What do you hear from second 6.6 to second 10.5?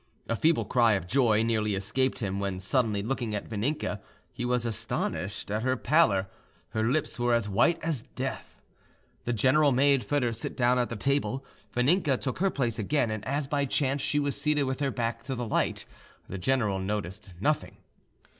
her lips were as white as death. The general made Foedor